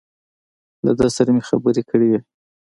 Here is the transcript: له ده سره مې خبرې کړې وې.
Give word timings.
له 0.85 0.91
ده 0.99 1.07
سره 1.15 1.29
مې 1.35 1.41
خبرې 1.49 1.81
کړې 1.89 2.07
وې. 2.11 2.19